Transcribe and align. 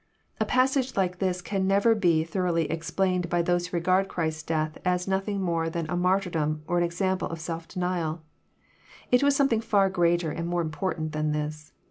A 0.39 0.45
passage 0.45 0.97
like 0.97 1.19
this 1.19 1.43
can 1.43 1.67
never 1.67 1.93
be 1.93 2.23
thor 2.23 2.47
oughly 2.47 2.67
explained 2.71 3.29
by 3.29 3.43
those 3.43 3.67
who 3.67 3.77
regard 3.77 4.07
Christ's 4.07 4.41
death 4.41 4.79
as 4.83 5.07
nothing 5.07 5.39
more 5.43 5.69
than 5.69 5.87
a 5.91 5.95
martyrdom 5.95 6.63
or 6.65 6.79
an 6.79 6.83
example 6.83 7.27
of 7.27 7.39
self 7.39 7.67
denial. 7.67 8.23
It 9.11 9.21
was 9.21 9.35
something 9.35 9.61
far 9.61 9.91
greater 9.91 10.31
and 10.31 10.47
more 10.47 10.63
important 10.63 11.11
than 11.11 11.33
this. 11.33 11.73